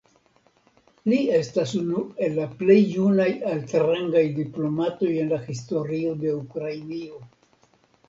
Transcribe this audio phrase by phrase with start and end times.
[1.11, 7.27] Li estas unu el la plej junaj altrangaj diplomatoj en la historio de Ukrainio.